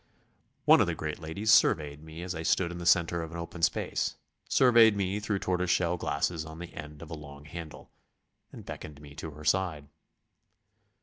One 0.65 0.81
of 0.81 0.87
the 0.87 0.95
great 0.95 1.19
ladies 1.19 1.51
surveyed 1.53 2.01
me 2.01 2.23
as 2.23 2.33
I 2.33 2.41
stood 2.41 2.71
in 2.71 2.79
the 2.79 2.87
centre 2.87 3.21
of 3.21 3.29
an 3.31 3.37
open 3.37 3.61
space, 3.61 4.15
surveyed 4.49 4.97
me 4.97 5.19
through 5.19 5.37
tortoise 5.37 5.69
shell 5.69 5.95
glasses 5.95 6.43
on 6.43 6.57
the 6.57 6.73
end 6.73 7.03
of 7.03 7.11
a 7.11 7.13
long 7.13 7.45
handle, 7.45 7.91
and 8.51 8.65
beckoned 8.65 8.99
me 8.99 9.13
to 9.13 9.29
her 9.29 9.45
side. 9.45 9.89